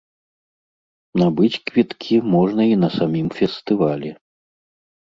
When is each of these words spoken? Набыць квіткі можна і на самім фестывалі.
Набыць 1.23 1.59
квіткі 1.69 2.15
можна 2.39 2.61
і 2.73 2.83
на 2.87 2.93
самім 2.99 3.27
фестывалі. 3.39 4.09